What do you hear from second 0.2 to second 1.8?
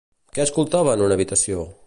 Què s'escoltava en una habitació?